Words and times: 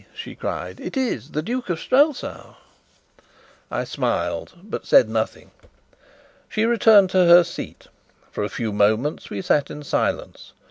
she 0.15 0.33
cried. 0.33 0.79
"It 0.79 0.97
is 0.97 1.29
the 1.29 1.43
Duke 1.43 1.69
of 1.69 1.79
Strelsau!" 1.79 2.55
I 3.69 3.83
smiled, 3.83 4.53
but 4.63 4.83
said 4.87 5.07
nothing. 5.07 5.51
She 6.49 6.65
returned 6.65 7.11
to 7.11 7.25
her 7.25 7.43
seat. 7.43 7.85
For 8.31 8.43
a 8.43 8.49
few 8.49 8.73
moments 8.73 9.29
we 9.29 9.43
sat 9.43 9.69
in 9.69 9.83
silence. 9.83 10.53